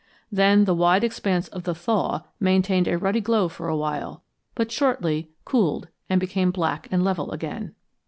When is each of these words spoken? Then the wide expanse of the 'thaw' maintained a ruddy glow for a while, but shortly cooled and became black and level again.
Then 0.31 0.65
the 0.65 0.73
wide 0.73 1.03
expanse 1.03 1.47
of 1.49 1.61
the 1.61 1.75
'thaw' 1.75 2.21
maintained 2.39 2.87
a 2.87 2.97
ruddy 2.97 3.21
glow 3.21 3.47
for 3.47 3.67
a 3.67 3.77
while, 3.77 4.23
but 4.55 4.71
shortly 4.71 5.29
cooled 5.45 5.89
and 6.09 6.19
became 6.19 6.49
black 6.49 6.87
and 6.89 7.03
level 7.03 7.29
again. 7.29 7.75